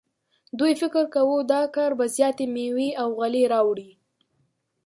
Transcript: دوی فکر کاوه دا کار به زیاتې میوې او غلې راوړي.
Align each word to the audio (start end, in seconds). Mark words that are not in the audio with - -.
دوی 0.59 0.73
فکر 0.81 1.03
کاوه 1.13 1.37
دا 1.53 1.61
کار 1.75 1.91
به 1.99 2.05
زیاتې 2.15 2.45
میوې 2.53 2.89
او 3.01 3.07
غلې 3.19 3.43
راوړي. 3.53 3.91